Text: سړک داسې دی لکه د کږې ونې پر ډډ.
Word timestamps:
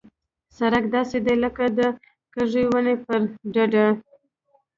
سړک 0.57 0.83
داسې 0.95 1.17
دی 1.25 1.35
لکه 1.43 1.65
د 1.77 1.79
کږې 2.33 2.63
ونې 2.71 2.95
پر 3.05 3.19
ډډ. 3.53 3.73